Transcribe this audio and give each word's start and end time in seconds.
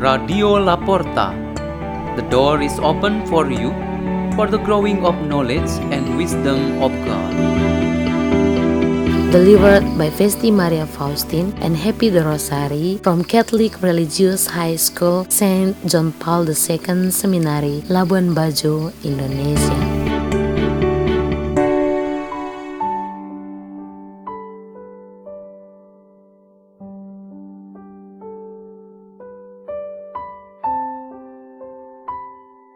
Radio 0.00 0.56
Laporta. 0.56 1.36
The 2.16 2.24
door 2.32 2.62
is 2.62 2.72
open 2.80 3.26
for 3.26 3.52
you 3.52 3.68
for 4.34 4.46
the 4.48 4.56
growing 4.56 5.04
of 5.04 5.12
knowledge 5.28 5.68
and 5.92 6.16
wisdom 6.16 6.80
of 6.80 6.88
God. 7.04 7.28
Delivered 9.30 9.84
by 10.00 10.08
Vesti 10.08 10.50
Maria 10.50 10.86
Faustin 10.86 11.52
and 11.60 11.76
Happy 11.76 12.08
the 12.08 12.24
Rosary 12.24 12.98
from 13.02 13.22
Catholic 13.22 13.82
Religious 13.82 14.46
High 14.46 14.76
School 14.76 15.26
St. 15.28 15.76
John 15.86 16.12
Paul 16.12 16.48
II 16.48 17.10
Seminary, 17.10 17.84
Labuan 17.92 18.32
Bajo, 18.32 18.88
Indonesia. 19.04 20.09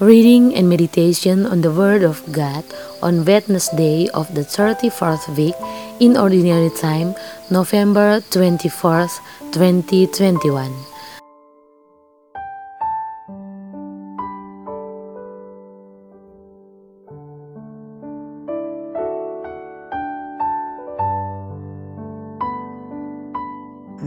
Reading 0.00 0.54
and 0.56 0.66
meditation 0.66 1.44
on 1.44 1.60
the 1.60 1.70
Word 1.70 2.02
of 2.02 2.24
God 2.32 2.64
on 3.02 3.22
Wednesday 3.22 4.08
of 4.16 4.34
the 4.34 4.40
34th 4.40 5.28
week 5.36 5.52
in 6.00 6.16
Ordinary 6.16 6.70
Time, 6.70 7.14
November 7.50 8.24
24th, 8.32 9.20
2021. 9.52 10.72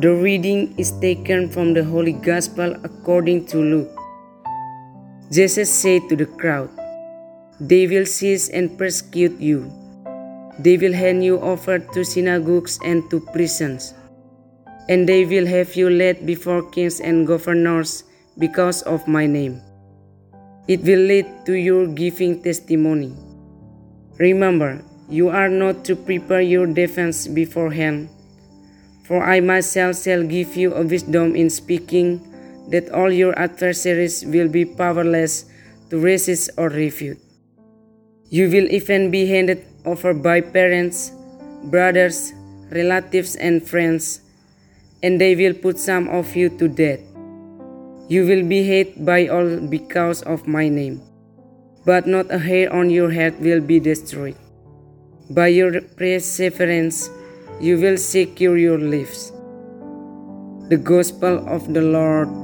The 0.02 0.10
reading 0.10 0.74
is 0.80 0.90
taken 0.98 1.52
from 1.52 1.76
the 1.76 1.84
Holy 1.84 2.14
Gospel 2.14 2.82
according 2.82 3.46
to 3.54 3.58
Luke. 3.62 4.03
Jesus 5.34 5.74
said 5.74 6.06
to 6.10 6.16
the 6.16 6.30
crowd, 6.30 6.70
They 7.60 7.90
will 7.90 8.06
seize 8.06 8.54
and 8.54 8.78
persecute 8.78 9.34
you. 9.42 9.66
They 10.60 10.78
will 10.78 10.94
hand 10.94 11.26
you 11.26 11.42
over 11.42 11.80
to 11.80 12.06
synagogues 12.06 12.78
and 12.86 13.10
to 13.10 13.18
prisons. 13.34 13.96
And 14.90 15.10
they 15.10 15.26
will 15.26 15.50
have 15.50 15.74
you 15.74 15.90
led 15.90 16.28
before 16.30 16.70
kings 16.70 17.02
and 17.02 17.26
governors 17.26 18.04
because 18.38 18.84
of 18.84 19.08
my 19.08 19.26
name. 19.26 19.58
It 20.68 20.86
will 20.86 21.02
lead 21.02 21.26
to 21.50 21.58
your 21.58 21.88
giving 21.88 22.44
testimony. 22.44 23.18
Remember, 24.20 24.86
you 25.10 25.30
are 25.30 25.50
not 25.50 25.84
to 25.86 25.96
prepare 25.96 26.46
your 26.46 26.68
defense 26.68 27.26
beforehand. 27.26 28.08
For 29.02 29.26
I 29.26 29.40
myself 29.40 29.98
shall 29.98 30.22
give 30.22 30.54
you 30.56 30.76
a 30.78 30.86
wisdom 30.86 31.36
in 31.36 31.50
speaking 31.50 32.22
that 32.70 32.90
all 32.92 33.12
your 33.12 33.38
adversaries 33.38 34.24
will 34.26 34.48
be 34.48 34.66
powerless 34.66 35.46
to 35.90 36.00
resist 36.00 36.50
or 36.58 36.70
refute. 36.70 37.20
You 38.30 38.50
will 38.50 38.66
even 38.72 39.12
be 39.12 39.28
handed 39.28 39.66
over 39.86 40.14
by 40.14 40.42
parents, 40.42 41.12
brothers, 41.66 42.34
relatives, 42.72 43.36
and 43.36 43.62
friends, 43.62 44.22
and 45.04 45.22
they 45.22 45.36
will 45.36 45.54
put 45.54 45.78
some 45.78 46.10
of 46.10 46.36
you 46.36 46.50
to 46.58 46.68
death. 46.68 47.00
You 48.10 48.26
will 48.26 48.44
be 48.48 48.64
hated 48.64 49.06
by 49.06 49.28
all 49.28 49.60
because 49.68 50.22
of 50.24 50.48
my 50.48 50.68
name, 50.68 51.02
but 51.86 52.08
not 52.08 52.32
a 52.32 52.40
hair 52.40 52.74
on 52.74 52.90
your 52.90 53.12
head 53.12 53.40
will 53.40 53.62
be 53.62 53.80
destroyed. 53.80 54.36
By 55.30 55.48
your 55.48 55.80
perseverance, 55.80 57.10
you 57.62 57.80
will 57.80 57.98
secure 57.98 58.58
your 58.58 58.80
lives. 58.80 59.32
The 60.70 60.78
Gospel 60.78 61.48
of 61.48 61.74
the 61.74 61.82
Lord. 61.82 62.43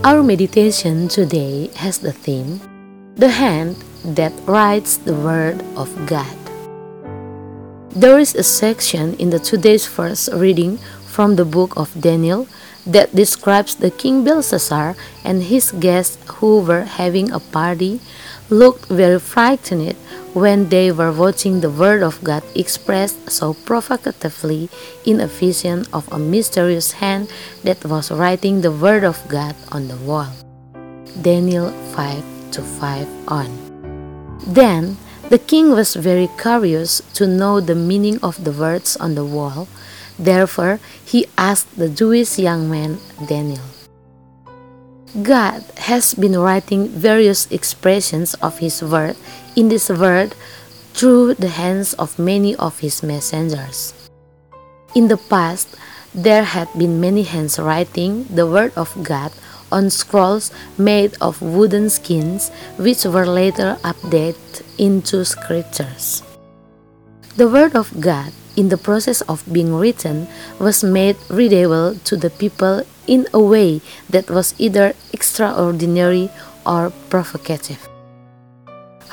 Our 0.00 0.22
meditation 0.22 1.08
today 1.12 1.68
has 1.76 1.98
the 1.98 2.16
theme 2.16 2.56
The 3.20 3.28
Hand 3.28 3.76
That 4.16 4.32
Writes 4.48 4.96
the 4.96 5.12
Word 5.12 5.60
of 5.76 5.92
God. 6.08 6.32
There 7.92 8.18
is 8.18 8.34
a 8.34 8.42
section 8.42 9.12
in 9.20 9.28
the 9.28 9.38
today's 9.38 9.84
first 9.84 10.32
reading 10.32 10.78
from 11.04 11.36
the 11.36 11.44
book 11.44 11.76
of 11.76 11.92
Daniel 12.00 12.48
that 12.86 13.14
describes 13.14 13.74
the 13.74 13.90
king 13.90 14.24
Belshazzar 14.24 14.96
and 15.22 15.42
his 15.52 15.70
guests 15.72 16.16
who 16.40 16.64
were 16.64 16.88
having 16.88 17.30
a 17.30 17.40
party 17.52 18.00
looked 18.50 18.86
very 18.86 19.18
frightened 19.18 19.96
when 20.34 20.68
they 20.68 20.92
were 20.92 21.12
watching 21.12 21.60
the 21.60 21.70
word 21.70 22.02
of 22.02 22.22
God 22.22 22.42
expressed 22.54 23.30
so 23.30 23.54
provocatively 23.54 24.68
in 25.04 25.20
a 25.20 25.26
vision 25.26 25.86
of 25.92 26.10
a 26.12 26.18
mysterious 26.18 26.92
hand 26.92 27.30
that 27.64 27.84
was 27.84 28.10
writing 28.10 28.60
the 28.60 28.72
word 28.72 29.04
of 29.04 29.18
God 29.28 29.54
on 29.72 29.88
the 29.88 29.96
wall. 29.96 30.30
Daniel 31.22 31.70
5 31.94 32.50
to 32.52 32.62
5 32.62 33.08
on. 33.28 33.50
Then 34.46 34.96
the 35.28 35.38
king 35.38 35.70
was 35.72 35.94
very 35.94 36.28
curious 36.38 37.02
to 37.14 37.26
know 37.26 37.60
the 37.60 37.74
meaning 37.74 38.18
of 38.22 38.42
the 38.44 38.52
words 38.52 38.96
on 38.96 39.14
the 39.14 39.24
wall. 39.24 39.68
Therefore, 40.18 40.80
he 41.04 41.26
asked 41.38 41.78
the 41.78 41.88
Jewish 41.88 42.38
young 42.38 42.70
man 42.70 42.98
Daniel. 43.26 43.79
God 45.10 45.64
has 45.90 46.14
been 46.14 46.38
writing 46.38 46.86
various 46.86 47.50
expressions 47.50 48.34
of 48.34 48.58
His 48.58 48.78
word 48.82 49.16
in 49.56 49.68
this 49.68 49.90
word 49.90 50.36
through 50.94 51.34
the 51.34 51.48
hands 51.50 51.94
of 51.94 52.16
many 52.16 52.54
of 52.54 52.78
His 52.78 53.02
messengers. 53.02 53.92
In 54.94 55.08
the 55.08 55.18
past, 55.18 55.74
there 56.14 56.44
had 56.44 56.68
been 56.78 57.00
many 57.00 57.22
hands 57.22 57.58
writing 57.58 58.24
the 58.30 58.46
word 58.46 58.72
of 58.76 58.94
God 59.02 59.32
on 59.72 59.90
scrolls 59.90 60.52
made 60.78 61.18
of 61.20 61.42
wooden 61.42 61.90
skins, 61.90 62.50
which 62.78 63.04
were 63.04 63.26
later 63.26 63.78
updated 63.82 64.62
into 64.78 65.24
scriptures. 65.24 66.22
The 67.36 67.48
word 67.48 67.74
of 67.74 67.90
God 68.00 68.32
in 68.56 68.68
the 68.68 68.78
process 68.78 69.22
of 69.22 69.42
being 69.50 69.74
written 69.74 70.28
was 70.58 70.84
made 70.84 71.16
readable 71.28 71.94
to 72.04 72.16
the 72.16 72.30
people 72.30 72.82
in 73.10 73.26
a 73.34 73.42
way 73.42 73.82
that 74.08 74.30
was 74.30 74.54
either 74.56 74.94
extraordinary 75.12 76.30
or 76.64 76.90
provocative. 77.10 77.88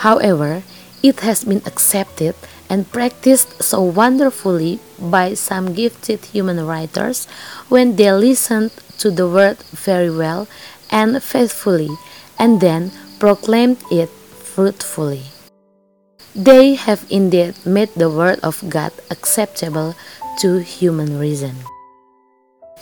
However, 0.06 0.62
it 1.02 1.22
has 1.22 1.44
been 1.44 1.64
accepted 1.66 2.36
and 2.70 2.92
practiced 2.92 3.64
so 3.64 3.82
wonderfully 3.82 4.80
by 5.00 5.34
some 5.34 5.74
gifted 5.74 6.26
human 6.26 6.64
writers 6.66 7.26
when 7.70 7.96
they 7.96 8.12
listened 8.12 8.72
to 9.00 9.10
the 9.10 9.28
word 9.28 9.58
very 9.74 10.12
well 10.12 10.48
and 10.92 11.22
faithfully 11.24 11.90
and 12.38 12.62
then 12.62 12.92
proclaimed 13.18 13.82
it 13.90 14.10
fruitfully. 14.10 15.24
They 16.36 16.76
have 16.76 17.06
indeed 17.10 17.56
made 17.66 17.90
the 17.96 18.12
word 18.12 18.40
of 18.44 18.62
God 18.70 18.94
acceptable 19.10 19.96
to 20.40 20.60
human 20.60 21.18
reason. 21.18 21.56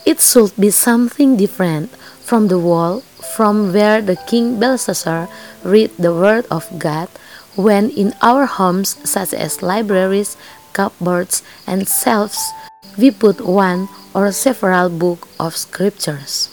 It 0.06 0.22
should 0.22 0.54
be 0.56 0.70
something 0.70 1.36
different 1.36 1.90
from 2.22 2.48
the 2.48 2.60
wall 2.60 3.02
from 3.36 3.74
where 3.74 4.02
the 4.02 4.16
king 4.16 4.60
Belshazzar 4.60 5.28
read 5.64 5.92
the 5.98 6.14
word 6.14 6.46
of 6.52 6.70
God 6.78 7.10
when 7.56 7.90
in 7.90 8.14
our 8.22 8.46
homes 8.46 8.98
such 9.04 9.34
as 9.34 9.62
libraries, 9.62 10.38
cupboards, 10.74 11.42
and 11.66 11.90
shelves 11.90 12.40
we 12.98 13.12
put 13.12 13.42
one 13.42 13.90
or 14.14 14.32
several 14.32 14.90
books 14.90 15.28
of 15.40 15.56
scriptures. 15.56 16.50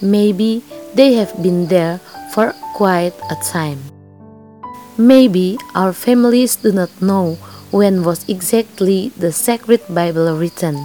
Maybe 0.00 0.64
they 0.94 1.14
have 1.14 1.42
been 1.42 1.68
there 1.68 2.00
for 2.34 2.54
quite 2.74 3.14
a 3.30 3.36
time. 3.44 3.78
Maybe 4.98 5.58
our 5.74 5.92
families 5.92 6.56
do 6.56 6.72
not 6.72 6.90
know 7.00 7.36
when 7.70 8.02
was 8.02 8.28
exactly 8.28 9.10
the 9.16 9.32
sacred 9.32 9.80
Bible 9.88 10.36
written, 10.36 10.76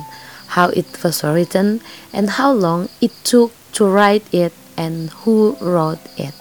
how 0.48 0.70
it 0.70 0.86
was 1.04 1.24
written, 1.24 1.82
and 2.14 2.32
how 2.32 2.52
long 2.52 2.90
it 3.02 3.12
took 3.24 3.52
to 3.74 3.86
write 3.86 4.26
it 4.34 4.54
and 4.78 5.10
who 5.22 5.58
wrote 5.62 6.00
it. 6.18 6.34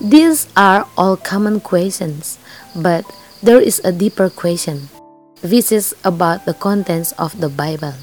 These 0.00 0.48
are 0.56 0.86
all 0.96 1.16
common 1.16 1.60
questions, 1.60 2.38
but 2.74 3.04
there 3.42 3.60
is 3.60 3.80
a 3.84 3.92
deeper 3.92 4.28
question, 4.28 4.88
This 5.42 5.70
is 5.70 5.94
about 6.02 6.46
the 6.46 6.54
contents 6.54 7.12
of 7.20 7.38
the 7.40 7.48
Bible. 7.48 7.94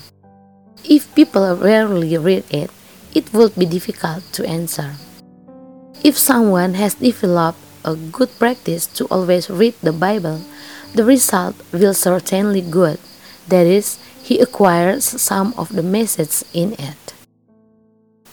If 0.86 1.10
people 1.16 1.56
rarely 1.58 2.16
read 2.18 2.46
it, 2.54 2.70
it 3.14 3.34
would 3.34 3.56
be 3.56 3.66
difficult 3.66 4.24
to 4.34 4.46
answer. 4.46 4.96
If 6.04 6.18
someone 6.18 6.76
has 6.76 6.96
developed 6.96 7.58
a 7.84 7.96
good 7.96 8.30
practice 8.38 8.86
to 8.98 9.06
always 9.08 9.50
read 9.50 9.74
the 9.82 9.92
Bible, 9.92 10.42
the 10.94 11.04
result 11.04 11.56
will 11.74 11.94
certainly 11.94 12.62
good. 12.62 13.00
That 13.48 13.66
is, 13.66 13.98
he 14.24 14.40
acquires 14.40 15.04
some 15.04 15.54
of 15.58 15.76
the 15.76 15.84
message 15.84 16.44
in 16.54 16.74
it. 16.80 17.14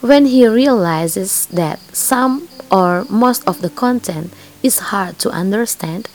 When 0.00 0.26
he 0.26 0.46
realizes 0.46 1.46
that 1.46 1.80
some 1.92 2.48
or 2.70 3.04
most 3.10 3.46
of 3.46 3.60
the 3.60 3.68
content 3.68 4.32
is 4.62 4.94
hard 4.94 5.18
to 5.18 5.30
understand, 5.30 6.08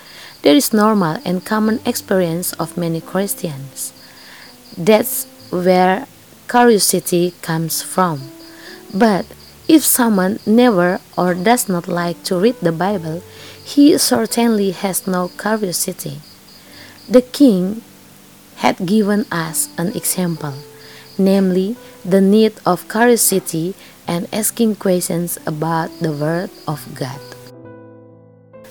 there 0.44 0.56
is 0.56 0.74
normal 0.74 1.20
and 1.26 1.46
common 1.46 1.82
experience 1.86 2.54
of 2.54 2.78
many 2.78 3.02
Christians. 3.02 3.92
That's 4.78 5.26
where 5.52 6.08
curiosity 6.48 7.34
comes 7.42 7.82
from. 7.82 8.32
But 8.94 9.26
if 9.68 9.84
someone 9.84 10.40
never 10.46 11.00
or 11.18 11.34
does 11.34 11.68
not 11.68 11.88
like 11.88 12.24
to 12.24 12.40
read 12.40 12.56
the 12.62 12.72
Bible, 12.72 13.22
he 13.64 13.98
certainly 13.98 14.72
has 14.72 15.06
no 15.06 15.28
curiosity. 15.28 16.22
The 17.10 17.22
king 17.22 17.82
had 18.58 18.86
given 18.86 19.26
us 19.32 19.70
an 19.78 19.96
example, 19.96 20.54
namely 21.18 21.76
the 22.04 22.22
need 22.22 22.54
of 22.66 22.88
curiosity 22.90 23.76
and 24.08 24.28
asking 24.32 24.76
questions 24.76 25.38
about 25.46 25.90
the 26.00 26.12
Word 26.12 26.50
of 26.68 26.84
God. 26.96 27.20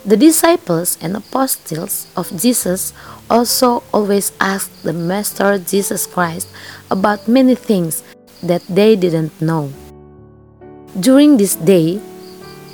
The 0.05 0.17
disciples 0.17 0.99
and 1.01 1.17
apostles 1.17 2.07
of 2.15 2.29
Jesus 2.37 2.93
also 3.31 3.83
always 3.93 4.33
asked 4.39 4.83
the 4.83 4.93
Master 4.93 5.59
Jesus 5.59 6.07
Christ 6.07 6.47
about 6.91 7.27
many 7.27 7.55
things 7.55 8.05
that 8.43 8.61
they 8.69 8.97
didn't 8.97 9.33
know. 9.41 9.73
During 11.01 11.39
this 11.39 11.57
day, 11.57 12.01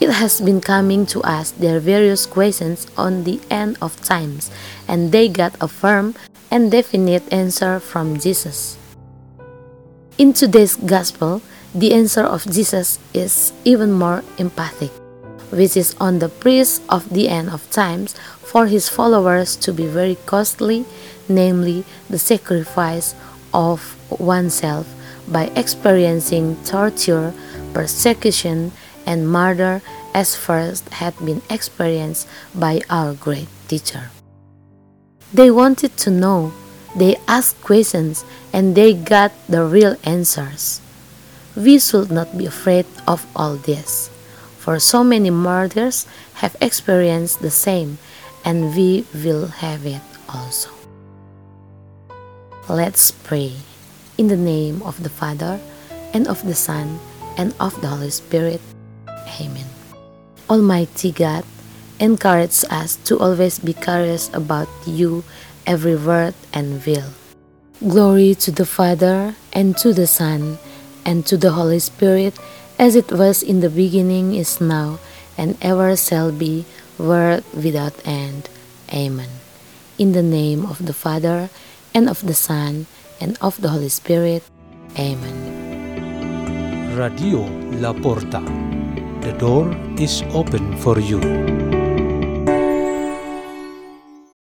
it 0.00 0.10
has 0.10 0.40
been 0.40 0.60
coming 0.60 1.06
to 1.06 1.22
us 1.22 1.52
their 1.52 1.78
various 1.78 2.26
questions 2.26 2.86
on 2.96 3.22
the 3.24 3.38
end 3.48 3.78
of 3.80 3.94
times, 4.02 4.50
and 4.88 5.12
they 5.12 5.28
got 5.28 5.54
a 5.60 5.68
firm 5.68 6.16
and 6.50 6.70
definite 6.70 7.22
answer 7.32 7.80
from 7.80 8.18
Jesus. 8.18 8.76
In 10.18 10.32
today's 10.32 10.76
gospel, 10.76 11.42
the 11.74 11.94
answer 11.94 12.22
of 12.22 12.44
Jesus 12.50 12.98
is 13.14 13.52
even 13.64 13.92
more 13.92 14.24
emphatic, 14.38 14.90
which 15.50 15.76
is 15.76 15.94
on 16.00 16.18
the 16.18 16.28
priest 16.28 16.82
of 16.88 17.08
the 17.10 17.28
end 17.28 17.50
of 17.50 17.70
times 17.70 18.14
for 18.42 18.66
his 18.66 18.88
followers 18.88 19.56
to 19.56 19.72
be 19.72 19.86
very 19.86 20.16
costly, 20.26 20.84
namely 21.28 21.84
the 22.10 22.18
sacrifice 22.18 23.14
of 23.54 23.96
oneself 24.20 24.86
by 25.28 25.50
experiencing 25.54 26.56
torture 26.64 27.32
persecution, 27.72 28.72
and 29.06 29.28
murder 29.28 29.82
as 30.14 30.36
first 30.36 30.88
had 30.90 31.16
been 31.24 31.42
experienced 31.48 32.28
by 32.54 32.80
our 32.90 33.14
great 33.14 33.48
teacher. 33.68 34.10
They 35.32 35.50
wanted 35.50 35.96
to 35.98 36.10
know, 36.10 36.52
they 36.96 37.16
asked 37.28 37.62
questions, 37.62 38.24
and 38.52 38.74
they 38.74 38.94
got 38.94 39.30
the 39.48 39.64
real 39.64 39.96
answers. 40.02 40.80
We 41.54 41.78
should 41.78 42.10
not 42.10 42.36
be 42.36 42.46
afraid 42.46 42.86
of 43.06 43.26
all 43.36 43.54
this, 43.54 44.10
for 44.58 44.78
so 44.78 45.04
many 45.04 45.30
martyrs 45.30 46.06
have 46.42 46.56
experienced 46.60 47.42
the 47.42 47.50
same, 47.50 47.98
and 48.44 48.74
we 48.74 49.06
will 49.14 49.46
have 49.62 49.86
it 49.86 50.02
also. 50.28 50.70
Let's 52.68 53.10
pray. 53.10 53.52
In 54.18 54.28
the 54.28 54.36
name 54.36 54.82
of 54.82 55.02
the 55.02 55.08
Father, 55.10 55.60
and 56.12 56.26
of 56.26 56.44
the 56.44 56.54
Son, 56.54 56.98
and 57.38 57.54
of 57.60 57.80
the 57.80 57.86
Holy 57.86 58.10
Spirit. 58.10 58.60
Amen. 59.40 59.66
Almighty 60.50 61.12
God, 61.12 61.44
encourage 62.00 62.64
us 62.70 62.96
to 63.04 63.20
always 63.20 63.60
be 63.60 63.76
curious 63.76 64.32
about 64.32 64.68
you, 64.86 65.22
every 65.66 65.94
word 65.94 66.34
and 66.52 66.84
will. 66.84 67.12
Glory 67.86 68.34
to 68.34 68.50
the 68.50 68.66
Father, 68.66 69.36
and 69.52 69.76
to 69.78 69.92
the 69.92 70.06
Son, 70.06 70.58
and 71.04 71.24
to 71.26 71.36
the 71.36 71.52
Holy 71.52 71.78
Spirit, 71.78 72.34
as 72.78 72.96
it 72.96 73.12
was 73.12 73.42
in 73.42 73.60
the 73.60 73.70
beginning, 73.70 74.34
is 74.34 74.60
now, 74.60 74.98
and 75.36 75.56
ever 75.62 75.94
shall 75.96 76.32
be, 76.32 76.64
world 76.98 77.44
without 77.54 77.94
end. 78.04 78.48
Amen. 78.92 79.28
In 79.98 80.12
the 80.12 80.22
name 80.22 80.64
of 80.64 80.84
the 80.84 80.92
Father, 80.92 81.48
and 81.94 82.08
of 82.08 82.26
the 82.26 82.34
Son, 82.34 82.86
and 83.20 83.36
of 83.40 83.60
the 83.60 83.68
Holy 83.68 83.88
Spirit. 83.88 84.42
Amen. 84.98 86.96
Radio 86.96 87.44
La 87.80 87.92
Porta. 87.92 88.40
The 89.20 89.32
door 89.36 89.76
is 89.96 90.24
open 90.32 90.76
for 90.78 90.98
you. 90.98 91.59